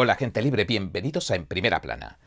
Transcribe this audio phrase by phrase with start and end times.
[0.00, 2.20] Hola gente libre, bienvenidos a En Primera Plana.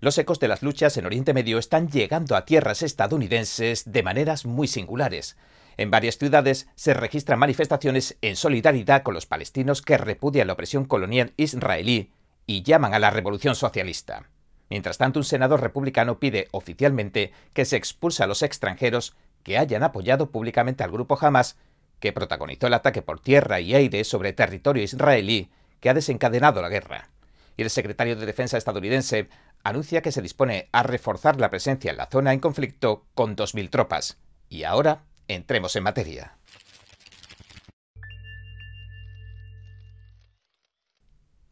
[0.00, 4.44] Los ecos de las luchas en Oriente Medio están llegando a tierras estadounidenses de maneras
[4.44, 5.36] muy singulares.
[5.76, 10.84] En varias ciudades se registran manifestaciones en solidaridad con los palestinos que repudian la opresión
[10.84, 12.10] colonial israelí
[12.44, 14.28] y llaman a la revolución socialista.
[14.68, 19.14] Mientras tanto, un senador republicano pide oficialmente que se expulse a los extranjeros
[19.44, 21.56] que hayan apoyado públicamente al grupo Hamas,
[22.00, 25.50] que protagonizó el ataque por tierra y aire sobre territorio israelí
[25.82, 27.10] que ha desencadenado la guerra.
[27.56, 29.28] Y el secretario de Defensa estadounidense
[29.64, 33.68] anuncia que se dispone a reforzar la presencia en la zona en conflicto con 2.000
[33.68, 34.16] tropas.
[34.48, 36.38] Y ahora, entremos en materia.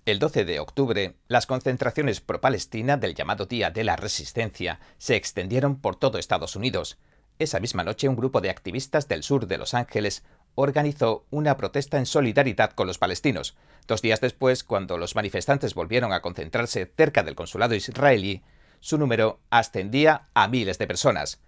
[0.07, 5.81] El 12 de octubre, las concentraciones pro-Palestina del llamado Día de la Resistencia se extendieron
[5.81, 6.99] por todo Estados Unidos.
[7.39, 10.25] Esa misma noche, un grupo de activistas del sur de Los Ángeles
[10.61, 13.57] organizó una protesta en solidaridad con los palestinos.
[13.87, 18.43] Dos días después, cuando los manifestantes volvieron a concentrarse cerca del consulado israelí,
[18.81, 21.41] su número ascendía a miles de personas.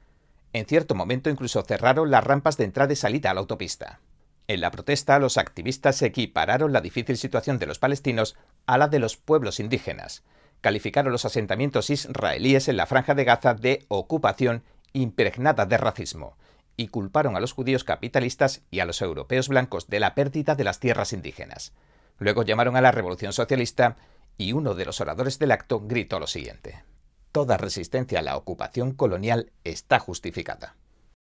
[0.53, 4.01] En cierto momento incluso cerraron las rampas de entrada y salida a la autopista.
[4.49, 8.99] En la protesta, los activistas equipararon la difícil situación de los palestinos a la de
[8.99, 10.25] los pueblos indígenas.
[10.61, 16.37] Calificaron los asentamientos israelíes en la franja de Gaza de ocupación impregnada de racismo
[16.77, 20.65] y culparon a los judíos capitalistas y a los europeos blancos de la pérdida de
[20.65, 21.73] las tierras indígenas.
[22.19, 23.97] Luego llamaron a la Revolución Socialista
[24.39, 26.85] y uno de los oradores del acto gritó lo siguiente.
[27.33, 30.77] Toda resistencia a la ocupación colonial está justificada.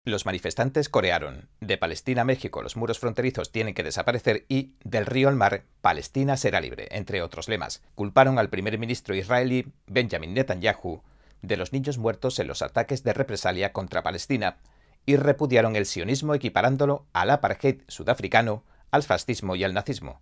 [0.05, 5.07] Los manifestantes corearon De Palestina a México los muros fronterizos tienen que desaparecer y Del
[5.07, 7.83] río al mar Palestina será libre, entre otros lemas.
[7.95, 11.03] Culparon al primer ministro israelí Benjamin Netanyahu
[11.43, 14.57] de los niños muertos en los ataques de represalia contra Palestina
[15.07, 20.21] y repudiaron el sionismo equiparándolo al apartheid sudafricano, al fascismo y al nazismo.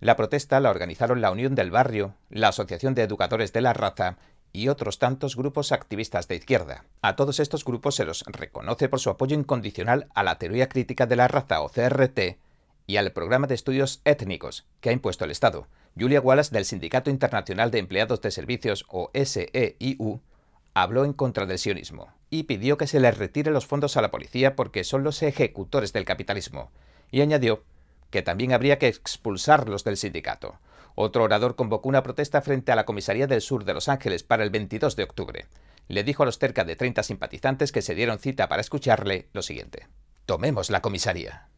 [0.00, 4.16] La protesta la organizaron la Unión del Barrio, la Asociación de Educadores de la Raza
[4.52, 6.84] y otros tantos grupos activistas de izquierda.
[7.02, 11.06] A todos estos grupos se los reconoce por su apoyo incondicional a la teoría crítica
[11.06, 12.38] de la raza o CRT
[12.86, 15.66] y al programa de estudios étnicos que ha impuesto el Estado.
[15.98, 20.20] Julia Wallace del Sindicato Internacional de Empleados de Servicios o SEIU
[20.82, 24.10] habló en contra del sionismo y pidió que se les retire los fondos a la
[24.10, 26.70] policía porque son los ejecutores del capitalismo,
[27.10, 27.64] y añadió
[28.10, 30.58] que también habría que expulsarlos del sindicato.
[30.94, 34.42] Otro orador convocó una protesta frente a la comisaría del sur de Los Ángeles para
[34.42, 35.46] el 22 de octubre.
[35.86, 39.42] Le dijo a los cerca de 30 simpatizantes que se dieron cita para escucharle lo
[39.42, 39.86] siguiente.
[40.26, 41.48] Tomemos la comisaría.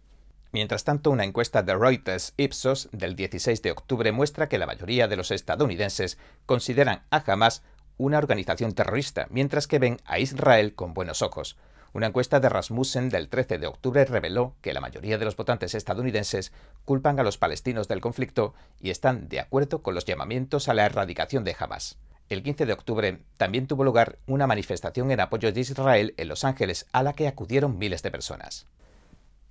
[0.53, 5.09] Mientras tanto, una encuesta de Reuters Ipsos del 16 de octubre muestra que la mayoría
[5.09, 7.63] de los estadounidenses consideran a Hamas
[8.01, 11.59] una organización terrorista, mientras que ven a Israel con buenos ojos.
[11.93, 15.75] Una encuesta de Rasmussen del 13 de octubre reveló que la mayoría de los votantes
[15.75, 16.53] estadounidenses
[16.87, 20.87] culpan a los palestinos del conflicto y están de acuerdo con los llamamientos a la
[20.87, 21.99] erradicación de Hamas.
[22.31, 26.45] El 15 de octubre también tuvo lugar una manifestación en apoyo de Israel en Los
[26.45, 28.67] Ángeles a la que acudieron miles de personas.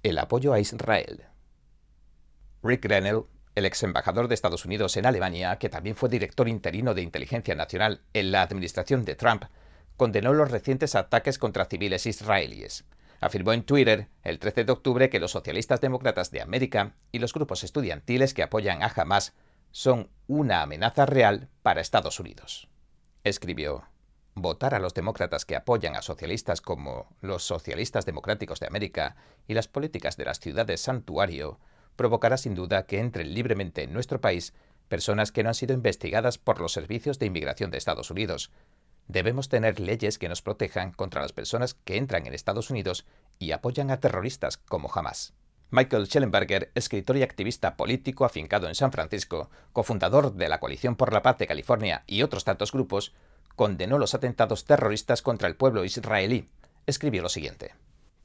[0.01, 1.25] El apoyo a Israel.
[2.63, 3.25] Rick Grenell,
[3.59, 7.55] el ex embajador de Estados Unidos en Alemania, que también fue director interino de inteligencia
[7.55, 9.43] nacional en la administración de Trump,
[9.97, 12.85] condenó los recientes ataques contra civiles israelíes.
[13.21, 17.33] Afirmó en Twitter el 13 de octubre que los socialistas demócratas de América y los
[17.33, 19.33] grupos estudiantiles que apoyan a Hamas
[19.71, 22.69] son una amenaza real para Estados Unidos.
[23.25, 23.83] Escribió,
[24.35, 29.17] votar a los demócratas que apoyan a socialistas como los socialistas democráticos de América
[29.47, 31.59] y las políticas de las ciudades santuario
[31.99, 34.53] provocará sin duda que entren libremente en nuestro país
[34.87, 38.51] personas que no han sido investigadas por los servicios de inmigración de Estados Unidos.
[39.09, 43.05] Debemos tener leyes que nos protejan contra las personas que entran en Estados Unidos
[43.37, 45.33] y apoyan a terroristas como jamás.
[45.71, 51.11] Michael Schellenberger, escritor y activista político afincado en San Francisco, cofundador de la Coalición por
[51.11, 53.13] la Paz de California y otros tantos grupos,
[53.57, 56.47] condenó los atentados terroristas contra el pueblo israelí.
[56.85, 57.73] Escribió lo siguiente.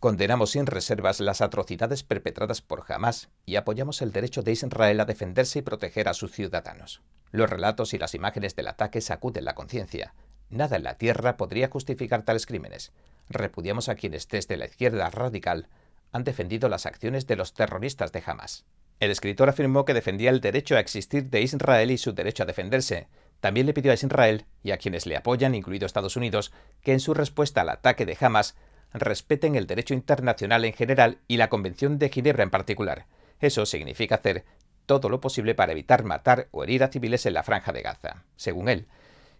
[0.04, 5.06] Condenamos sin reservas las atrocidades perpetradas por Hamas y apoyamos el derecho de Israel a
[5.06, 7.00] defenderse y proteger a sus ciudadanos.
[7.30, 10.12] Los relatos y las imágenes del ataque sacuden la conciencia.
[10.50, 12.92] Nada en la tierra podría justificar tales crímenes.
[13.30, 15.68] Repudiamos a quienes desde la izquierda radical
[16.12, 18.66] han defendido las acciones de los terroristas de Hamas.
[19.00, 22.46] El escritor afirmó que defendía el derecho a existir de Israel y su derecho a
[22.46, 23.08] defenderse.
[23.40, 26.52] También le pidió a Israel y a quienes le apoyan, incluido Estados Unidos,
[26.82, 28.54] que en su respuesta al ataque de Hamas
[28.94, 33.06] respeten el derecho internacional en general y la Convención de Ginebra en particular.
[33.40, 34.44] Eso significa hacer
[34.86, 38.24] todo lo posible para evitar matar o herir a civiles en la franja de Gaza.
[38.36, 38.86] Según él,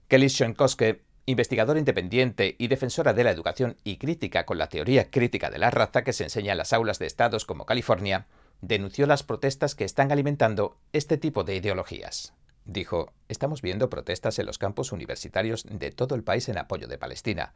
[0.08, 5.50] Kelly Schoenkoske, investigadora independiente y defensora de la educación y crítica con la teoría crítica
[5.50, 8.26] de la raza que se enseña en las aulas de estados como California,
[8.60, 12.34] denunció las protestas que están alimentando este tipo de ideologías.
[12.64, 16.98] Dijo, estamos viendo protestas en los campus universitarios de todo el país en apoyo de
[16.98, 17.52] Palestina.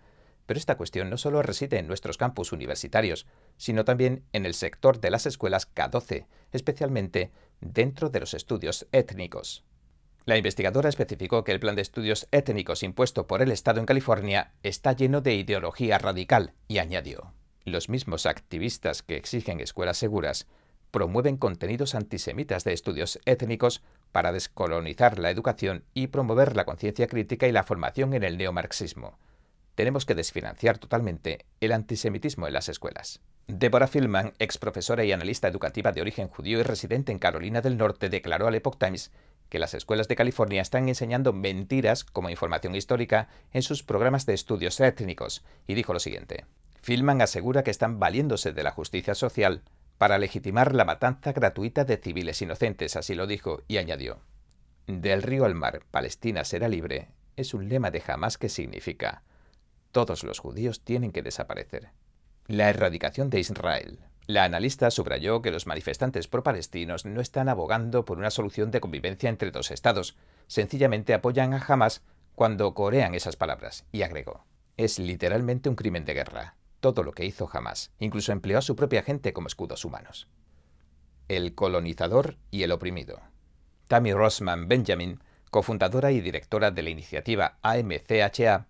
[0.49, 3.27] Pero esta cuestión no solo reside en nuestros campus universitarios,
[3.59, 9.67] sino también en el sector de las escuelas K12, especialmente dentro de los estudios étnicos.
[10.25, 14.55] La investigadora especificó que el plan de estudios étnicos impuesto por el Estado en California
[14.63, 17.35] está lleno de ideología radical y añadió,
[17.67, 20.47] los mismos activistas que exigen escuelas seguras
[20.91, 27.47] promueven contenidos antisemitas de estudios étnicos para descolonizar la educación y promover la conciencia crítica
[27.47, 29.19] y la formación en el neomarxismo.
[29.79, 33.21] Tenemos que desfinanciar totalmente el antisemitismo en las escuelas.
[33.47, 37.77] Deborah Fillman, ex profesora y analista educativa de origen judío y residente en Carolina del
[37.77, 39.13] Norte, declaró al Epoch Times
[39.49, 44.35] que las escuelas de California están enseñando mentiras como información histórica en sus programas de
[44.35, 46.45] estudios étnicos, y dijo lo siguiente.
[46.83, 49.63] Fillman asegura que están valiéndose de la justicia social
[49.97, 54.19] para legitimar la matanza gratuita de civiles inocentes, así lo dijo, y añadió.
[54.89, 59.23] Del río al mar, Palestina será libre, es un lema de jamás que significa
[59.93, 61.91] todos los judíos tienen que desaparecer.
[62.47, 63.99] La erradicación de Israel.
[64.27, 69.31] La analista subrayó que los manifestantes pro-palestinos no están abogando por una solución de convivencia
[69.31, 72.03] entre dos estados, sencillamente apoyan a Hamas
[72.35, 74.45] cuando corean esas palabras, y agregó,
[74.77, 77.93] es literalmente un crimen de guerra todo lo que hizo jamás.
[77.99, 80.29] Incluso empleó a su propia gente como escudos humanos.
[81.29, 83.21] El colonizador y el oprimido.
[83.87, 85.21] Tammy Rossman Benjamin,
[85.51, 88.67] cofundadora y directora de la iniciativa AMCHA,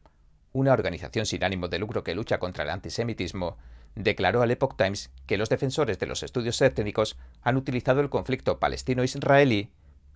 [0.53, 3.57] una organización sin ánimo de lucro que lucha contra el antisemitismo,
[3.95, 8.59] declaró al Epoch Times que los defensores de los estudios étnicos han utilizado el conflicto
[8.59, 9.71] palestino-israelí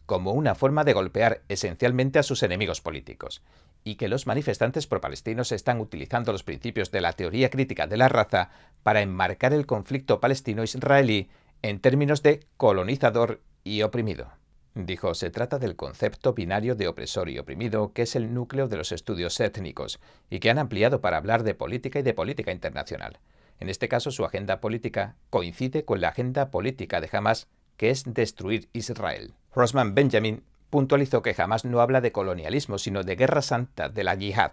[0.07, 3.43] como una forma de golpear esencialmente a sus enemigos políticos,
[3.85, 8.09] y que los manifestantes pro-palestinos están utilizando los principios de la teoría crítica de la
[8.09, 8.51] raza
[8.83, 11.31] para enmarcar el conflicto palestino-israelí
[11.63, 14.42] en términos de colonizador y oprimido.
[14.75, 18.79] Dijo, se trata del concepto binario de opresor y oprimido, que es el núcleo de
[18.79, 23.19] los estudios étnicos, y que han ampliado para hablar de política y de política internacional.
[23.61, 28.05] En este caso, su agenda política coincide con la agenda política de Hamas, que es
[28.07, 29.35] destruir Israel.
[29.55, 34.15] Rosman Benjamin puntualizó que jamás no habla de colonialismo, sino de guerra santa, de la
[34.15, 34.53] yihad,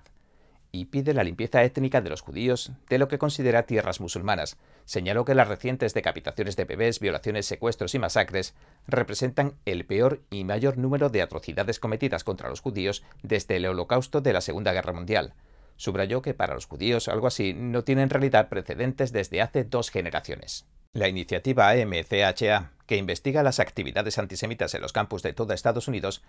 [0.71, 4.57] y pide la limpieza étnica de los judíos de lo que considera tierras musulmanas.
[4.85, 8.53] Señaló que las recientes decapitaciones de bebés, violaciones, secuestros y masacres
[8.87, 14.21] representan el peor y mayor número de atrocidades cometidas contra los judíos desde el holocausto
[14.21, 15.33] de la Segunda Guerra Mundial.
[15.75, 19.89] Subrayó que para los judíos algo así no tiene en realidad precedentes desde hace dos
[19.89, 20.65] generaciones.
[20.91, 26.23] La iniciativa AMCHA, que investiga las actividades antisemitas en los campus de toda Estados Unidos,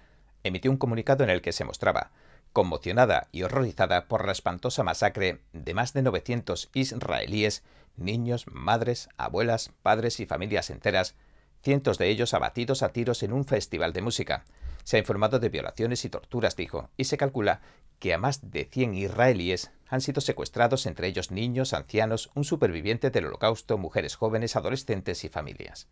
[0.44, 2.10] emitió un comunicado en el que se mostraba
[2.52, 7.62] conmocionada y horrorizada por la espantosa masacre de más de 900 israelíes,
[7.96, 11.14] niños, madres, abuelas, padres y familias enteras,
[11.62, 14.44] cientos de ellos abatidos a tiros en un festival de música.
[14.84, 17.60] Se ha informado de violaciones y torturas, dijo, y se calcula
[17.98, 23.10] que a más de 100 israelíes han sido secuestrados, entre ellos niños, ancianos, un superviviente
[23.10, 25.86] del holocausto, mujeres jóvenes, adolescentes y familias.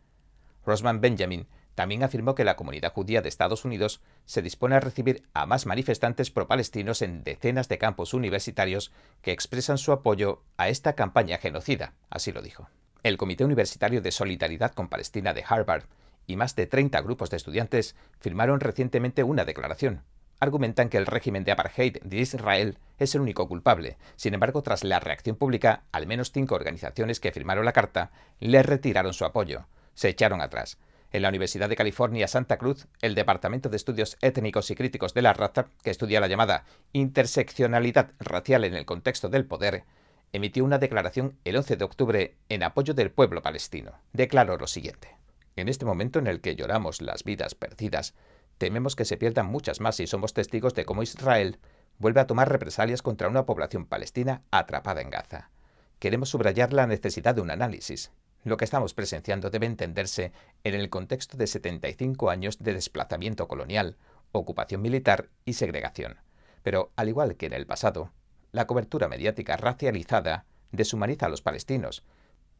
[0.64, 1.46] Rosman Benjamin
[1.78, 5.64] también afirmó que la comunidad judía de Estados Unidos se dispone a recibir a más
[5.64, 8.90] manifestantes pro-palestinos en decenas de campos universitarios
[9.22, 12.68] que expresan su apoyo a esta campaña genocida, así lo dijo.
[13.04, 15.84] El Comité Universitario de Solidaridad con Palestina de Harvard
[16.26, 20.02] y más de 30 grupos de estudiantes firmaron recientemente una declaración.
[20.40, 23.98] Argumentan que el régimen de apartheid de Israel es el único culpable.
[24.16, 28.64] Sin embargo, tras la reacción pública, al menos cinco organizaciones que firmaron la carta le
[28.64, 29.68] retiraron su apoyo.
[29.94, 30.76] Se echaron atrás.
[31.10, 35.22] En la Universidad de California Santa Cruz, el Departamento de Estudios Étnicos y Críticos de
[35.22, 39.84] la Raza, que estudia la llamada interseccionalidad racial en el contexto del poder,
[40.32, 43.92] emitió una declaración el 11 de octubre en apoyo del pueblo palestino.
[44.12, 45.16] Declaró lo siguiente.
[45.56, 48.14] En este momento en el que lloramos las vidas perdidas,
[48.58, 51.58] tememos que se pierdan muchas más y somos testigos de cómo Israel
[51.98, 55.50] vuelve a tomar represalias contra una población palestina atrapada en Gaza.
[56.00, 58.12] Queremos subrayar la necesidad de un análisis.
[58.44, 60.32] Lo que estamos presenciando debe entenderse
[60.64, 63.96] en el contexto de 75 años de desplazamiento colonial,
[64.32, 66.18] ocupación militar y segregación.
[66.62, 68.12] Pero, al igual que en el pasado,
[68.52, 72.04] la cobertura mediática racializada deshumaniza a los palestinos,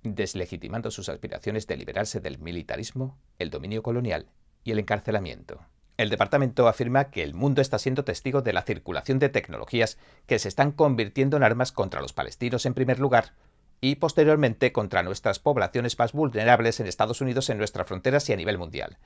[0.03, 4.31] deslegitimando sus aspiraciones de liberarse del militarismo, el dominio colonial
[4.65, 5.61] y el encarcelamiento.
[5.97, 10.39] El departamento afirma que el mundo está siendo testigo de la circulación de tecnologías que
[10.39, 13.33] se están convirtiendo en armas contra los palestinos en primer lugar
[13.81, 18.37] y posteriormente contra nuestras poblaciones más vulnerables en Estados Unidos, en nuestras fronteras y a
[18.37, 18.99] nivel mundial.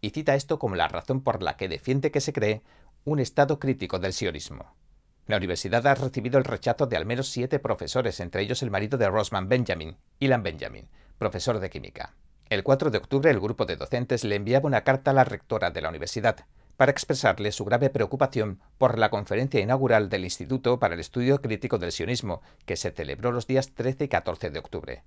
[0.00, 2.62] Y cita esto como la razón por la que defiende que se cree
[3.04, 4.74] un estado crítico del sionismo.
[5.26, 8.98] La universidad ha recibido el rechazo de al menos siete profesores, entre ellos el marido
[8.98, 12.14] de Rosman Benjamin, Ilan Benjamin, profesor de química.
[12.48, 15.72] El 4 de octubre el grupo de docentes le enviaba una carta a la rectora
[15.72, 20.94] de la universidad, para expresarle su grave preocupación por la conferencia inaugural del Instituto para
[20.94, 25.02] el Estudio Crítico del Sionismo, que se celebró los días 13 y 14 de octubre.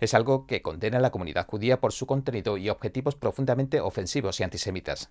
[0.00, 4.40] Es algo que condena a la comunidad judía por su contenido y objetivos profundamente ofensivos
[4.40, 5.10] y antisemitas.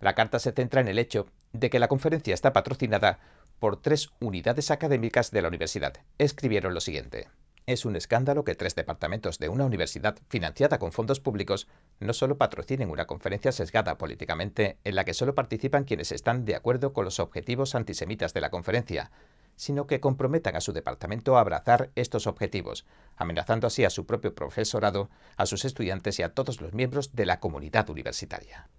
[0.00, 3.18] La carta se centra en el hecho de que la conferencia está patrocinada
[3.58, 5.94] por tres unidades académicas de la universidad.
[6.18, 7.26] Escribieron lo siguiente.
[7.68, 11.68] Es un escándalo que tres departamentos de una universidad financiada con fondos públicos
[12.00, 16.56] no solo patrocinen una conferencia sesgada políticamente en la que solo participan quienes están de
[16.56, 19.10] acuerdo con los objetivos antisemitas de la conferencia,
[19.56, 24.34] sino que comprometan a su departamento a abrazar estos objetivos, amenazando así a su propio
[24.34, 28.70] profesorado, a sus estudiantes y a todos los miembros de la comunidad universitaria.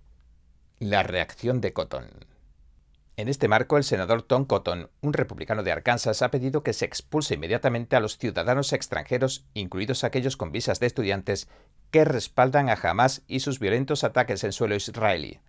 [0.80, 2.08] La reacción de Cotton.
[3.20, 6.86] En este marco, el senador Tom Cotton, un republicano de Arkansas, ha pedido que se
[6.86, 11.50] expulse inmediatamente a los ciudadanos extranjeros, incluidos aquellos con visas de estudiantes,
[11.92, 15.42] que respaldan a Hamas y sus violentos ataques en suelo israelí.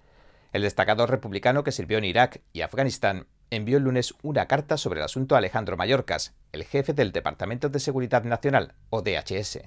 [0.52, 4.98] El destacado republicano que sirvió en Irak y Afganistán envió el lunes una carta sobre
[4.98, 9.60] el asunto a Alejandro Mayorkas, el jefe del Departamento de Seguridad Nacional, o DHS.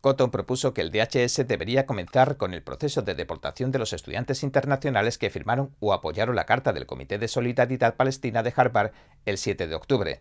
[0.00, 4.42] Cotton propuso que el DHS debería comenzar con el proceso de deportación de los estudiantes
[4.42, 8.92] internacionales que firmaron o apoyaron la Carta del Comité de Solidaridad Palestina de Harvard
[9.24, 10.20] el 7 de octubre.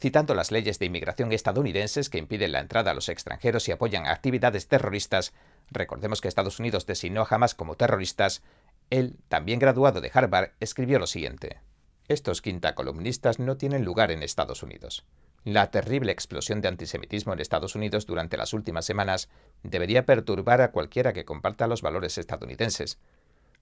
[0.00, 4.06] Citando las leyes de inmigración estadounidenses que impiden la entrada a los extranjeros y apoyan
[4.06, 5.32] actividades terroristas,
[5.70, 8.42] recordemos que Estados Unidos designó jamás como terroristas,
[8.90, 11.60] él, también graduado de Harvard, escribió lo siguiente.
[12.08, 15.04] Estos quinta columnistas no tienen lugar en Estados Unidos.
[15.44, 19.28] La terrible explosión de antisemitismo en Estados Unidos durante las últimas semanas
[19.64, 22.98] debería perturbar a cualquiera que comparta los valores estadounidenses.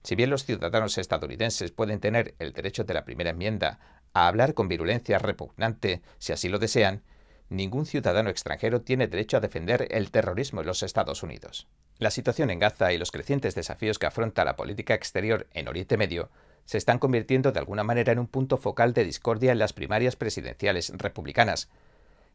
[0.03, 3.79] Si bien los ciudadanos estadounidenses pueden tener el derecho de la primera enmienda
[4.13, 7.01] a hablar con virulencia repugnante si así lo desean,
[7.49, 11.67] ningún ciudadano extranjero tiene derecho a defender el terrorismo en los Estados Unidos.
[11.97, 15.97] La situación en Gaza y los crecientes desafíos que afronta la política exterior en Oriente
[15.97, 16.29] Medio
[16.65, 20.15] se están convirtiendo de alguna manera en un punto focal de discordia en las primarias
[20.15, 21.69] presidenciales republicanas.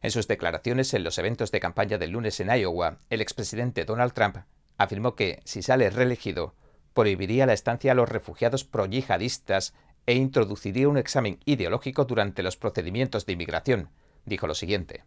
[0.01, 4.13] En sus declaraciones en los eventos de campaña del lunes en Iowa, el expresidente Donald
[4.13, 4.37] Trump
[4.77, 6.53] afirmó que, si sale reelegido,
[6.93, 9.73] prohibiría la estancia a los refugiados pro-yihadistas
[10.05, 13.89] e introduciría un examen ideológico durante los procedimientos de inmigración.
[14.25, 15.03] Dijo lo siguiente.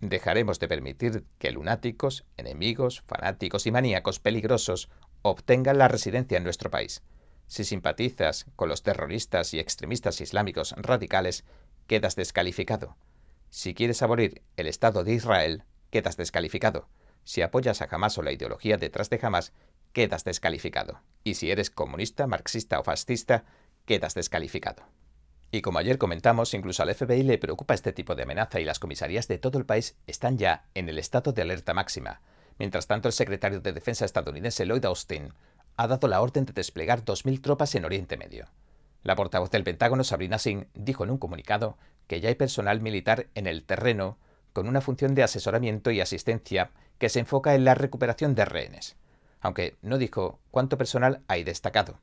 [0.00, 4.90] Dejaremos de permitir que lunáticos, enemigos, fanáticos y maníacos peligrosos
[5.22, 7.02] obtengan la residencia en nuestro país.
[7.52, 11.44] Si simpatizas con los terroristas y extremistas islámicos radicales,
[11.86, 12.96] quedas descalificado.
[13.50, 16.88] Si quieres abolir el Estado de Israel, quedas descalificado.
[17.24, 19.52] Si apoyas a Hamas o la ideología detrás de Hamas,
[19.92, 21.02] quedas descalificado.
[21.24, 23.44] Y si eres comunista, marxista o fascista,
[23.84, 24.84] quedas descalificado.
[25.50, 28.78] Y como ayer comentamos, incluso al FBI le preocupa este tipo de amenaza y las
[28.78, 32.22] comisarías de todo el país están ya en el estado de alerta máxima.
[32.58, 35.34] Mientras tanto, el secretario de Defensa estadounidense Lloyd Austin
[35.76, 38.46] ha dado la orden de desplegar 2.000 tropas en Oriente Medio.
[39.02, 41.76] La portavoz del Pentágono, Sabrina Singh, dijo en un comunicado
[42.06, 44.18] que ya hay personal militar en el terreno
[44.52, 48.96] con una función de asesoramiento y asistencia que se enfoca en la recuperación de rehenes,
[49.40, 51.98] aunque no dijo cuánto personal hay destacado.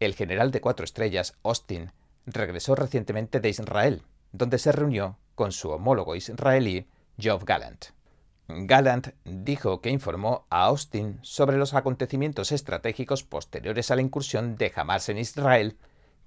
[0.00, 1.92] El general de cuatro estrellas, Austin,
[2.26, 4.02] regresó recientemente de Israel,
[4.32, 6.88] donde se reunió con su homólogo israelí,
[7.22, 7.86] Joe Gallant.
[8.54, 14.72] Gallant dijo que informó a Austin sobre los acontecimientos estratégicos posteriores a la incursión de
[14.74, 15.78] Hamas en Israel,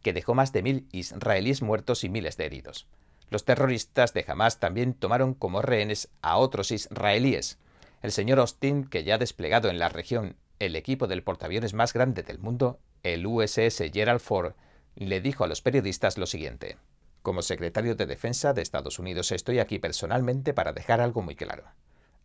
[0.02, 2.88] que dejó más de mil israelíes muertos y miles de heridos.
[3.30, 7.60] Los terroristas de Hamas también tomaron como rehenes a otros israelíes.
[8.02, 11.94] El señor Austin, que ya ha desplegado en la región el equipo del portaaviones más
[11.94, 14.54] grande del mundo, el USS Gerald Ford,
[14.96, 16.78] le dijo a los periodistas lo siguiente.
[17.22, 21.66] Como secretario de Defensa de Estados Unidos estoy aquí personalmente para dejar algo muy claro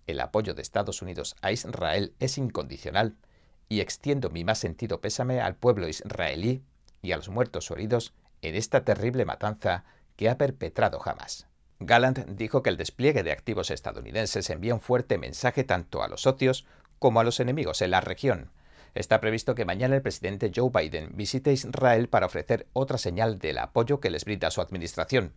[0.07, 3.16] el apoyo de Estados Unidos a Israel es incondicional
[3.69, 6.62] y extiendo mi más sentido pésame al pueblo israelí
[7.02, 9.85] y a los muertos o heridos en esta terrible matanza
[10.16, 11.47] que ha perpetrado Hamas.
[11.78, 16.23] Gallant dijo que el despliegue de activos estadounidenses envía un fuerte mensaje tanto a los
[16.23, 16.66] socios
[16.99, 18.50] como a los enemigos en la región.
[18.95, 23.59] Está previsto que mañana el presidente Joe Biden visite Israel para ofrecer otra señal del
[23.59, 25.33] apoyo que les brinda su administración.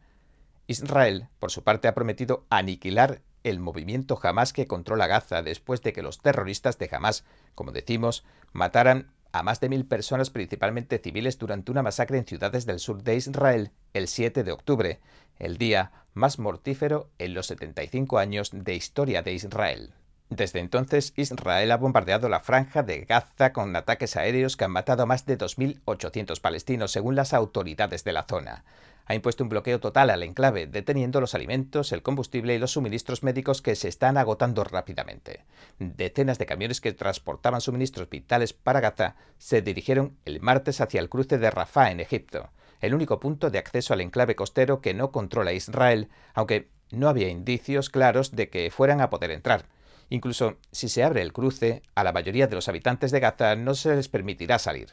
[0.68, 5.94] Israel, por su parte, ha prometido aniquilar el movimiento Hamas que controla Gaza después de
[5.94, 11.40] que los terroristas de Hamas, como decimos, mataran a más de mil personas, principalmente civiles,
[11.40, 15.00] durante una masacre en ciudades del sur de Israel el 7 de octubre,
[15.40, 19.94] el día más mortífero en los 75 años de historia de Israel.
[20.30, 25.04] Desde entonces, Israel ha bombardeado la franja de Gaza con ataques aéreos que han matado
[25.04, 28.64] a más de 2.800 palestinos, según las autoridades de la zona.
[29.06, 33.22] ha impuesto un bloqueo total al enclave, deteniendo los alimentos, el combustible y los suministros
[33.22, 35.42] médicos que se están agotando rápidamente.
[35.78, 41.10] Decenas de camiones que transportaban suministros vitales para Gaza se dirigieron el martes hacia el
[41.10, 42.50] cruce de Rafah en Egipto,
[42.80, 47.28] el único punto de acceso al enclave costero que no controla Israel, aunque no había
[47.28, 49.66] indicios claros de que fueran a poder entrar.
[50.14, 53.74] Incluso si se abre el cruce, a la mayoría de los habitantes de Gaza no
[53.74, 54.90] se les permitirá salir.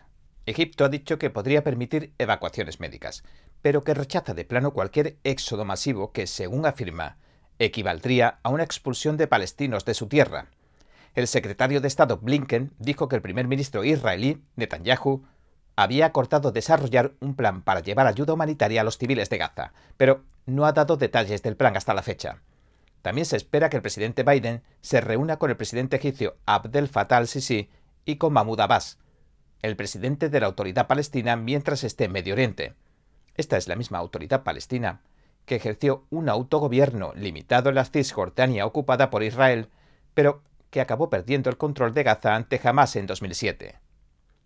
[0.47, 3.23] Egipto ha dicho que podría permitir evacuaciones médicas,
[3.61, 7.19] pero que rechaza de plano cualquier éxodo masivo que, según afirma,
[7.59, 10.47] equivaldría a una expulsión de palestinos de su tierra.
[11.15, 15.27] El secretario de Estado Blinken dijo que el primer ministro israelí, Netanyahu,
[15.77, 20.25] había acordado desarrollar un plan para llevar ayuda humanitaria a los civiles de Gaza, pero
[20.47, 22.41] no ha dado detalles del plan hasta la fecha.
[23.02, 27.16] También se espera que el presidente Biden se reúna con el presidente egipcio Abdel Fattah
[27.16, 27.71] al-Sisi
[28.04, 28.99] y con Mahmoud Abbas,
[29.62, 32.75] el presidente de la autoridad palestina mientras esté en Medio Oriente.
[33.37, 35.00] Esta es la misma autoridad palestina
[35.47, 39.69] que ejerció un autogobierno limitado en la Cisjordania ocupada por Israel,
[40.14, 43.76] pero que acabó perdiendo el control de Gaza ante Hamas en 2007.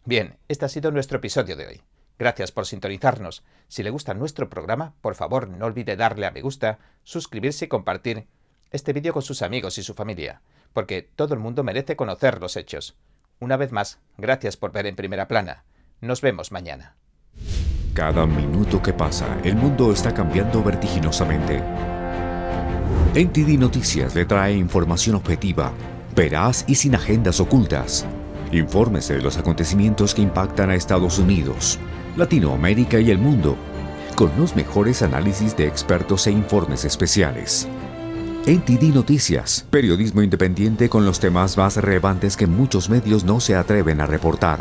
[0.05, 1.83] Bien, este ha sido nuestro episodio de hoy.
[2.19, 3.43] Gracias por sintonizarnos.
[3.69, 7.69] Si le gusta nuestro programa, por favor no olvide darle a me gusta, suscribirse y
[7.69, 8.27] compartir
[8.75, 12.57] este vídeo con sus amigos y su familia, porque todo el mundo merece conocer los
[12.57, 12.97] hechos.
[13.39, 15.65] Una vez más, gracias por ver en primera plana.
[16.01, 16.97] Nos vemos mañana.
[17.95, 21.63] Cada minuto que pasa, el mundo está cambiando vertiginosamente.
[23.15, 25.73] NTD Noticias le trae información objetiva,
[26.17, 28.05] veraz y sin agendas ocultas.
[28.51, 31.79] Infórmese de los acontecimientos que impactan a Estados Unidos,
[32.17, 33.57] Latinoamérica y el mundo,
[34.17, 37.69] con los mejores análisis de expertos e informes especiales.
[38.47, 44.03] NTD Noticias, periodismo independiente con los temas más relevantes que muchos medios no se atreven
[44.03, 44.61] a reportar.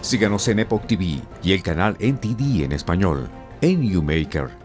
[0.00, 3.28] Síganos en Epoch TV y el canal NTD en español,
[3.60, 4.59] en YouMaker